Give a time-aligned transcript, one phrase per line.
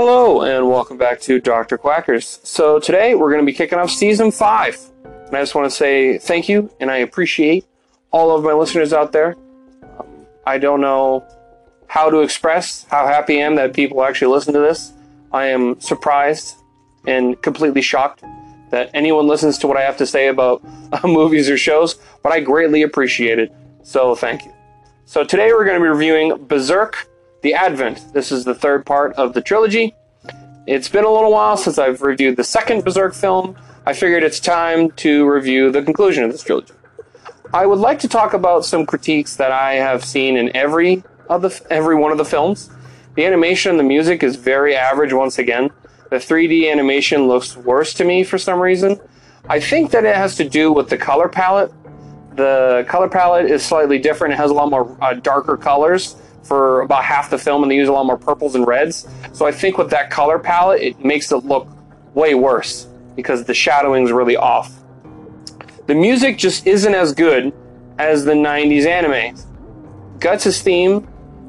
[0.00, 1.76] Hello, and welcome back to Dr.
[1.76, 2.38] Quackers.
[2.46, 4.78] So, today we're going to be kicking off season five.
[5.04, 7.66] And I just want to say thank you, and I appreciate
[8.12, 9.34] all of my listeners out there.
[9.98, 11.26] Um, I don't know
[11.88, 14.92] how to express how happy I am that people actually listen to this.
[15.32, 16.54] I am surprised
[17.08, 18.22] and completely shocked
[18.70, 20.62] that anyone listens to what I have to say about
[20.92, 23.52] uh, movies or shows, but I greatly appreciate it.
[23.82, 24.52] So, thank you.
[25.06, 27.08] So, today we're going to be reviewing Berserk
[27.42, 28.12] the Advent.
[28.12, 29.94] This is the third part of the trilogy.
[30.66, 33.56] It's been a little while since I've reviewed the second Berserk film.
[33.86, 36.74] I figured it's time to review the conclusion of this trilogy.
[37.54, 41.42] I would like to talk about some critiques that I have seen in every of
[41.42, 42.70] the every one of the films.
[43.14, 45.70] The animation and the music is very average once again.
[46.10, 49.00] The 3D animation looks worse to me for some reason.
[49.48, 51.72] I think that it has to do with the color palette.
[52.34, 54.34] The color palette is slightly different.
[54.34, 56.16] It has a lot more uh, darker colors
[56.48, 59.06] for about half the film, and they use a lot more purples and reds.
[59.34, 61.68] So I think with that color palette, it makes it look
[62.14, 64.74] way worse because the shadowing is really off.
[65.86, 67.52] The music just isn't as good
[67.98, 69.36] as the 90s anime.
[70.18, 71.06] Guts' theme,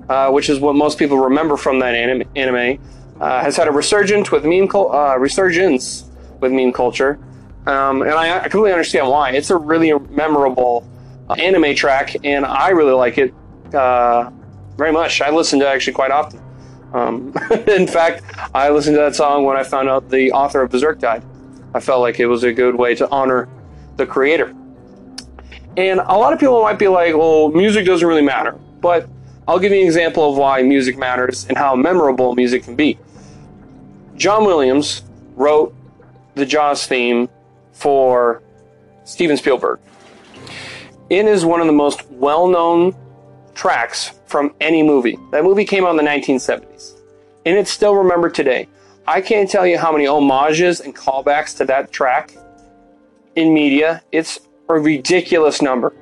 [0.09, 2.81] uh, which is what most people remember from that anime, anime
[3.21, 6.05] uh, has had a resurgence with meme uh, resurgence
[6.39, 7.19] with meme culture,
[7.65, 9.31] um, and I, I, completely understand why.
[9.31, 10.87] It's a really memorable
[11.29, 13.33] uh, anime track, and I really like it.
[13.73, 14.31] Uh,
[14.79, 15.21] very much.
[15.21, 16.41] I listen to it actually quite often.
[16.93, 17.33] Um,
[17.67, 18.23] in fact,
[18.55, 21.23] I listened to that song when I found out the author of Berserk died.
[21.75, 23.47] I felt like it was a good way to honor
[23.97, 24.55] the creator.
[25.77, 28.53] And a lot of people might be like, well, music doesn't really matter.
[28.81, 29.07] But
[29.47, 32.97] I'll give you an example of why music matters and how memorable music can be.
[34.15, 35.03] John Williams
[35.35, 35.75] wrote
[36.35, 37.29] the Jaws theme
[37.73, 38.41] for
[39.03, 39.79] Steven Spielberg.
[41.09, 42.95] It is one of the most well known
[43.53, 45.17] tracks from any movie.
[45.31, 46.93] That movie came out in the 1970s,
[47.45, 48.67] and it's still remembered today.
[49.07, 52.37] I can't tell you how many homages and callbacks to that track
[53.35, 54.03] in media.
[54.11, 54.39] It's
[54.69, 55.93] a ridiculous number.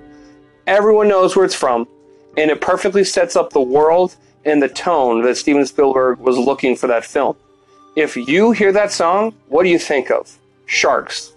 [0.67, 1.87] Everyone knows where it's from,
[2.35, 6.75] and it perfectly sets up the world and the tone that Steven Spielberg was looking
[6.75, 7.37] for that film.
[7.95, 10.37] If you hear that song, what do you think of?
[10.65, 11.31] Sharks.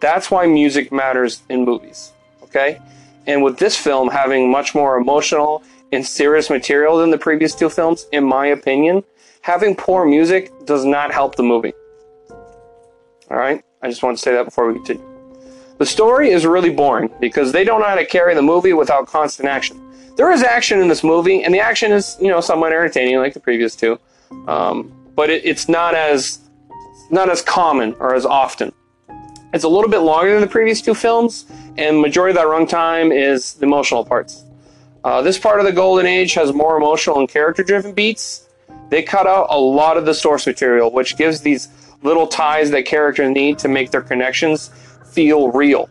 [0.00, 2.80] That's why music matters in movies, okay?
[3.26, 5.62] And with this film having much more emotional
[5.92, 9.02] and serious material than the previous two films, in my opinion,
[9.40, 11.72] having poor music does not help the movie.
[13.30, 13.62] All right?
[13.82, 15.14] I just want to say that before we continue.
[15.78, 19.06] The story is really boring because they don't know how to carry the movie without
[19.06, 19.80] constant action.
[20.16, 23.34] There is action in this movie, and the action is, you know, somewhat entertaining like
[23.34, 23.98] the previous two,
[24.46, 26.38] um, but it, it's not as
[27.10, 28.72] not as common or as often.
[29.54, 31.46] It's a little bit longer than the previous two films,
[31.78, 34.42] and majority of that runtime is the emotional parts.
[35.04, 38.48] Uh, this part of the Golden Age has more emotional and character-driven beats.
[38.90, 41.68] They cut out a lot of the source material, which gives these
[42.02, 44.70] little ties that characters need to make their connections
[45.12, 45.88] feel real.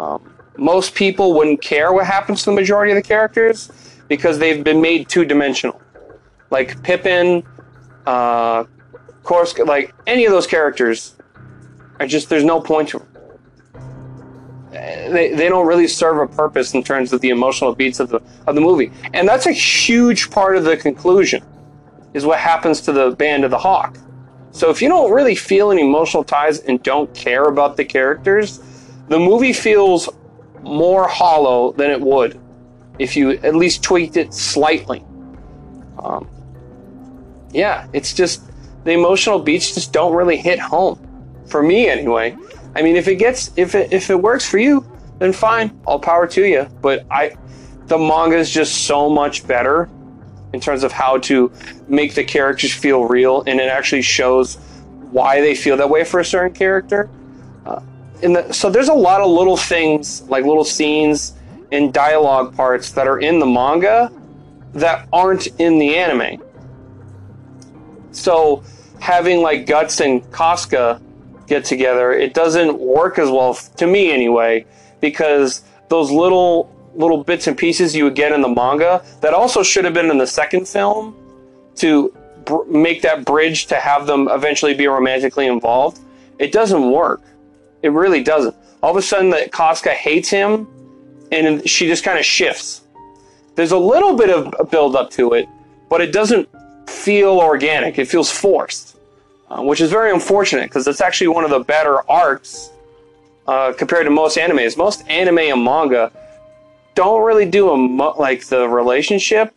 [0.00, 3.70] Um, most people wouldn't care what happens to the majority of the characters
[4.08, 5.80] because they've been made two-dimensional.
[6.50, 7.44] Like Pippin,
[8.06, 8.64] uh,
[9.22, 11.14] Corkus, like any of those characters
[12.00, 13.02] I just there's no point to
[14.70, 18.20] they, they don't really serve a purpose in terms of the emotional beats of the
[18.46, 18.90] of the movie.
[19.12, 21.42] And that's a huge part of the conclusion
[22.14, 23.98] is what happens to the band of the hawk.
[24.52, 28.60] So if you don't really feel any emotional ties and don't care about the characters,
[29.08, 30.08] the movie feels
[30.62, 32.40] more hollow than it would
[32.98, 35.04] if you at least tweaked it slightly.
[36.02, 36.28] Um,
[37.52, 38.42] yeah, it's just
[38.84, 41.07] the emotional beats just don't really hit home
[41.48, 42.36] for me anyway.
[42.74, 44.84] I mean, if it gets if it if it works for you,
[45.18, 46.68] then fine, all power to you.
[46.80, 47.36] But I,
[47.86, 49.88] the manga is just so much better
[50.52, 51.52] in terms of how to
[51.88, 54.56] make the characters feel real, and it actually shows
[55.10, 57.10] why they feel that way for a certain character.
[57.66, 57.80] Uh,
[58.20, 61.34] the, so there's a lot of little things like little scenes
[61.72, 64.10] and dialogue parts that are in the manga
[64.74, 66.42] that aren't in the anime.
[68.12, 68.62] So
[69.00, 71.00] having like Guts and Casca
[71.48, 74.64] get together, it doesn't work as well to me anyway,
[75.00, 79.62] because those little little bits and pieces you would get in the manga that also
[79.62, 81.14] should have been in the second film
[81.76, 82.12] to
[82.44, 86.00] br- make that bridge to have them eventually be romantically involved,
[86.38, 87.22] it doesn't work.
[87.82, 88.56] It really doesn't.
[88.82, 90.66] All of a sudden, that Casca hates him,
[91.30, 92.82] and she just kind of shifts.
[93.54, 95.48] There's a little bit of build up to it,
[95.88, 96.48] but it doesn't
[96.88, 97.98] feel organic.
[97.98, 98.97] It feels forced
[99.50, 102.70] uh, which is very unfortunate because it's actually one of the better arcs
[103.46, 104.76] uh, compared to most animes.
[104.76, 106.12] Most anime and manga
[106.94, 109.54] don't really do a mo- like the relationship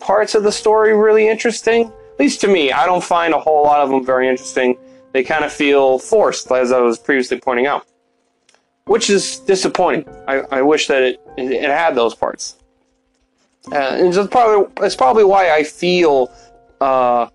[0.00, 1.86] parts of the story really interesting.
[1.86, 4.76] At least to me, I don't find a whole lot of them very interesting.
[5.12, 7.86] They kind of feel forced, as I was previously pointing out,
[8.84, 10.08] which is disappointing.
[10.26, 12.56] I, I wish that it, it had those parts.
[13.70, 16.32] Uh, and it's probably, it's probably why I feel
[16.80, 17.28] uh,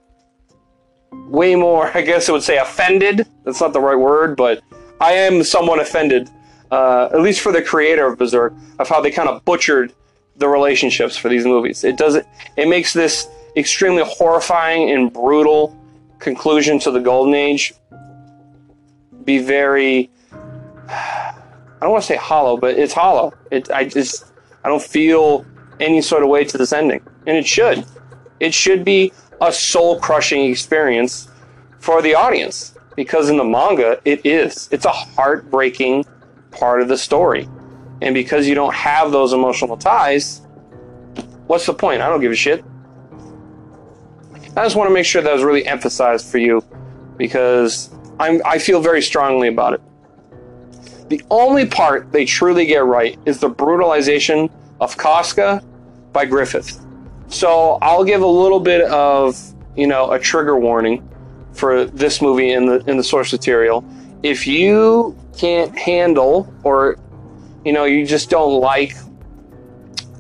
[1.28, 3.28] way more, I guess I would say, offended.
[3.44, 4.62] That's not the right word, but
[5.00, 6.30] I am somewhat offended,
[6.72, 9.94] uh, at least for the creator of Berserk, of how they kind of butchered
[10.38, 11.84] the relationships for these movies.
[11.84, 12.28] It does it.
[12.58, 15.78] It makes this extremely horrifying and brutal
[16.20, 17.74] conclusion to the Golden Age
[19.26, 20.10] be very.
[20.88, 21.34] I
[21.82, 23.34] don't want to say hollow, but it's hollow.
[23.52, 23.70] It.
[23.72, 24.32] I just.
[24.64, 25.46] I don't feel
[25.80, 27.86] any sort of way to this ending, and it should.
[28.40, 29.12] It should be
[29.42, 31.28] a soul crushing experience
[31.80, 34.70] for the audience because in the manga it is.
[34.72, 36.06] It's a heartbreaking
[36.52, 37.50] part of the story.
[38.02, 40.42] And because you don't have those emotional ties,
[41.48, 42.02] what's the point?
[42.02, 42.64] I don't give a shit.
[44.58, 46.64] I just want to make sure that was really emphasized for you
[47.18, 47.90] because
[48.20, 49.82] I'm, I feel very strongly about it.
[51.10, 54.50] The only part they truly get right is the brutalization
[54.80, 55.64] of Casca
[56.14, 56.85] by Griffith.
[57.36, 59.38] So I'll give a little bit of,
[59.76, 61.06] you know, a trigger warning
[61.52, 63.84] for this movie in the in the source material.
[64.24, 66.98] If you can't handle or
[67.66, 68.96] you know you just don't like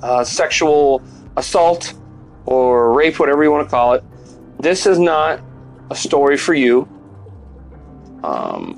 [0.01, 1.01] uh, sexual
[1.37, 1.93] assault
[2.45, 4.03] or rape, whatever you want to call it,
[4.59, 5.39] this is not
[5.91, 6.85] a story for you.
[8.25, 8.77] Um,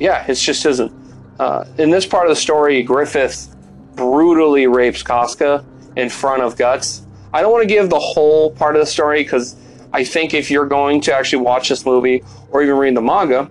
[0.00, 0.90] yeah, it just isn't.
[1.38, 3.54] Uh, in this part of the story, Griffith
[3.94, 5.62] brutally rapes Casca
[5.96, 7.04] in front of Guts.
[7.32, 9.56] I don't want to give the whole part of the story because
[9.92, 13.50] I think if you're going to actually watch this movie or even read the manga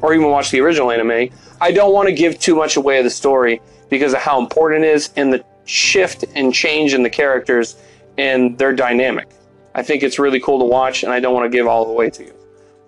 [0.00, 1.30] or even watch the original anime,
[1.60, 4.84] I don't want to give too much away of the story because of how important
[4.84, 7.76] it is and the shift and change in the characters
[8.18, 9.28] and their dynamic.
[9.74, 11.92] I think it's really cool to watch and I don't want to give all the
[11.92, 12.34] way to you.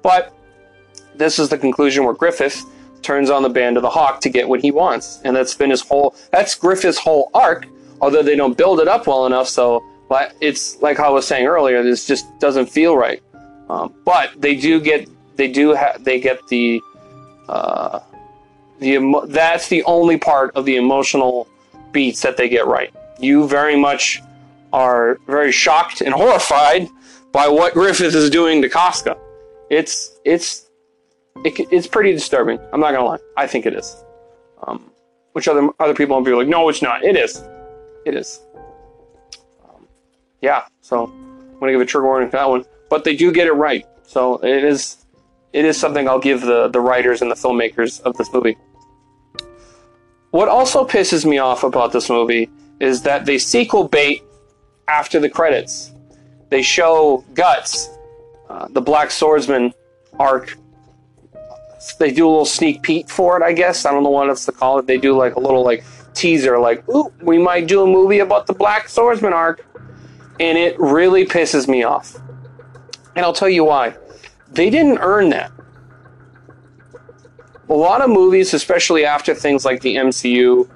[0.03, 0.33] But
[1.17, 2.65] this is the conclusion where Griffith
[3.03, 5.21] turns on the band of the Hawk to get what he wants.
[5.25, 7.67] And that's been his whole that's Griffith's whole arc,
[8.01, 11.47] although they don't build it up well enough so but it's like I was saying
[11.47, 11.83] earlier.
[11.83, 13.23] This just doesn't feel right.
[13.69, 16.81] Um, but they do get they do have they get the
[17.49, 18.01] uh,
[18.79, 21.49] the emo- that's the only part of the emotional
[21.93, 22.93] beats that they get right.
[23.19, 24.23] You very much
[24.73, 26.89] are very shocked and horrified
[27.33, 29.17] by what Griffith is doing to Casca.
[29.71, 30.67] It's it's
[31.45, 32.59] it, it's pretty disturbing.
[32.73, 33.19] I'm not gonna lie.
[33.37, 34.05] I think it is.
[34.67, 34.91] Um,
[35.33, 37.05] which other other people will be like, no, it's not.
[37.05, 37.43] It is.
[38.07, 38.41] It is
[40.41, 42.65] yeah, so I'm gonna give a trigger warning for that one.
[42.89, 45.05] But they do get it right, so it is
[45.53, 48.57] it is something I'll give the the writers and the filmmakers of this movie.
[50.31, 52.51] What also pisses me off about this movie
[52.81, 54.23] is that they sequel bait
[54.87, 55.93] after the credits.
[56.51, 57.89] They show Guts,
[58.49, 59.73] uh, the Black Swordsman
[60.19, 60.57] arc.
[61.99, 63.85] They do a little sneak peek for it, I guess.
[63.85, 64.87] I don't know what else to call it.
[64.87, 68.47] They do like a little like teaser, like, "Ooh, we might do a movie about
[68.47, 69.65] the Black Swordsman arc."
[70.41, 72.17] And it really pisses me off.
[73.17, 73.97] And I'll tell you why.
[74.51, 75.53] They didn't earn that.
[77.69, 80.69] A lot of movies, especially after things like the MCU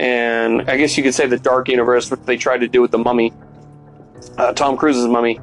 [0.00, 2.92] and I guess you could say the Dark Universe, what they tried to do with
[2.92, 3.32] the Mummy,
[4.36, 5.40] uh, Tom Cruise's Mummy,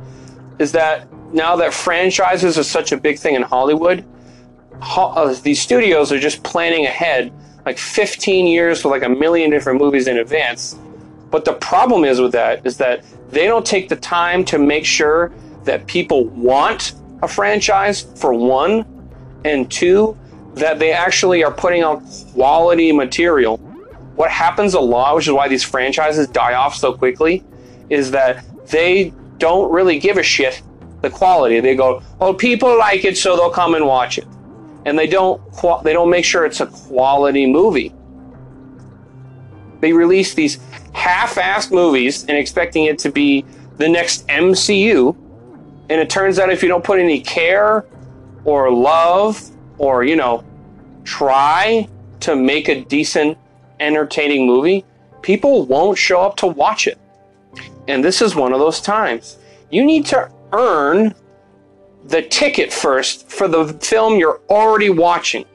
[0.60, 4.06] is that now that franchises are such a big thing in Hollywood,
[4.82, 7.34] ho- uh, these studios are just planning ahead
[7.66, 10.78] like 15 years for like a million different movies in advance.
[11.36, 14.86] But the problem is with that is that they don't take the time to make
[14.86, 15.34] sure
[15.66, 18.86] that people want a franchise for one,
[19.44, 20.18] and two,
[20.54, 22.02] that they actually are putting out
[22.34, 23.58] quality material.
[24.16, 27.44] What happens a lot, which is why these franchises die off so quickly,
[27.90, 30.62] is that they don't really give a shit
[31.02, 31.60] the quality.
[31.60, 34.28] They go, "Oh, people like it, so they'll come and watch it,"
[34.86, 35.42] and they don't
[35.84, 37.92] they don't make sure it's a quality movie.
[39.82, 40.60] They release these
[41.06, 43.46] half-assed movies and expecting it to be
[43.78, 45.16] the next MCU,
[45.90, 47.86] and it turns out if you don't put any care
[48.44, 49.40] or love
[49.78, 50.44] or you know
[51.04, 51.88] try
[52.22, 53.38] to make a decent
[53.80, 54.84] entertaining movie,
[55.22, 56.98] people won't show up to watch it.
[57.88, 59.38] And this is one of those times.
[59.70, 61.14] You need to earn
[62.06, 65.46] the ticket first for the film you're already watching.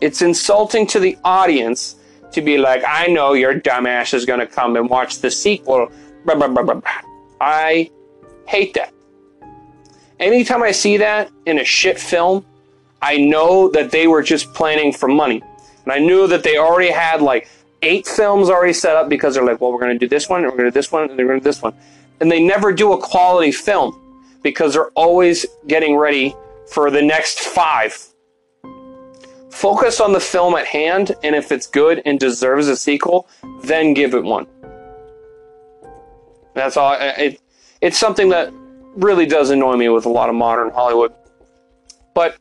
[0.00, 1.96] It's insulting to the audience
[2.36, 5.90] to be like, I know your dumbass is going to come and watch the sequel.
[7.40, 7.90] I
[8.46, 8.92] hate that.
[10.20, 12.44] Anytime I see that in a shit film,
[13.02, 15.42] I know that they were just planning for money.
[15.84, 17.48] And I knew that they already had like
[17.82, 20.42] eight films already set up because they're like, well, we're going to do this one,
[20.42, 21.74] and we're going to do this one, and they're going to do this one.
[22.20, 23.98] And they never do a quality film
[24.42, 26.34] because they're always getting ready
[26.70, 27.96] for the next five.
[29.56, 33.26] Focus on the film at hand, and if it's good and deserves a sequel,
[33.62, 34.46] then give it one.
[36.52, 36.94] That's all.
[37.00, 37.40] It,
[37.80, 38.52] it's something that
[38.96, 41.14] really does annoy me with a lot of modern Hollywood.
[42.12, 42.36] But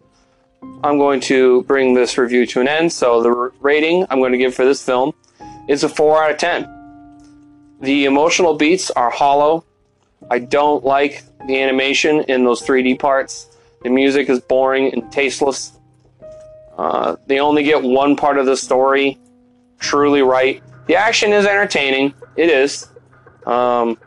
[0.84, 2.92] I'm going to bring this review to an end.
[2.92, 3.32] So the
[3.62, 5.14] rating I'm going to give for this film
[5.70, 7.78] is a 4 out of 10.
[7.80, 9.64] The emotional beats are hollow.
[10.30, 13.48] I don't like the animation in those 3D parts.
[13.84, 15.80] The music is boring and tasteless.
[16.78, 19.20] Uh, they only get one part of the story
[19.80, 20.62] truly right.
[20.88, 22.14] The action is entertaining.
[22.36, 22.90] It is.
[23.46, 23.98] Um,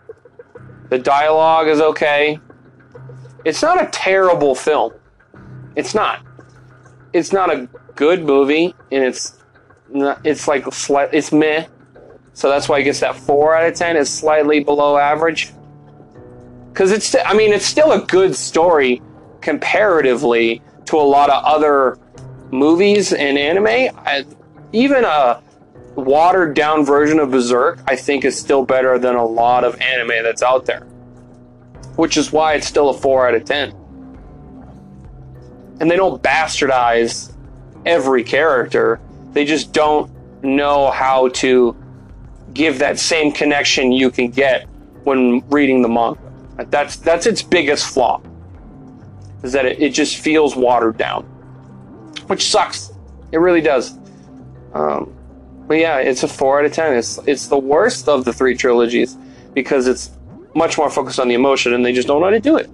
[0.90, 2.38] the dialogue is okay.
[3.44, 4.92] It's not a terrible film.
[5.76, 6.24] It's not.
[7.12, 9.38] It's not a good movie, and it's
[9.88, 11.66] not, it's like slight, it's meh.
[12.34, 13.96] So that's why it gets that four out of ten.
[13.96, 15.52] It's slightly below average.
[16.72, 19.02] Because it's, I mean, it's still a good story
[19.40, 21.98] comparatively to a lot of other
[22.50, 23.66] movies and anime.
[23.66, 24.24] I,
[24.72, 25.42] even a
[25.94, 30.22] watered down version of Berserk, I think, is still better than a lot of anime
[30.22, 30.82] that's out there.
[31.96, 33.74] Which is why it's still a 4 out of 10.
[35.80, 37.32] And they don't bastardize
[37.86, 39.00] every character,
[39.32, 40.10] they just don't
[40.42, 41.76] know how to
[42.54, 44.66] give that same connection you can get
[45.04, 46.20] when reading the manga.
[46.56, 48.20] That's that's its biggest flaw.
[49.42, 51.26] Is that it, it just feels watered down.
[52.26, 52.92] Which sucks.
[53.32, 53.98] It really does.
[54.74, 55.14] Um,
[55.66, 56.96] but yeah, it's a four out of ten.
[56.96, 59.16] It's it's the worst of the three trilogies
[59.54, 60.10] because it's
[60.54, 62.70] much more focused on the emotion, and they just don't know how to do it.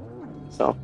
[0.51, 0.77] So,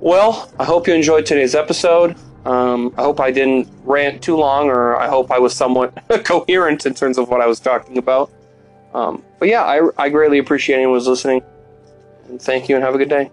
[0.00, 2.16] well, I hope you enjoyed today's episode.
[2.44, 5.92] Um, I hope I didn't rant too long, or I hope I was somewhat
[6.24, 8.30] coherent in terms of what I was talking about.
[8.94, 11.42] Um, but yeah, I, I greatly appreciate anyone who's listening,
[12.28, 13.30] and thank you, and have a good day.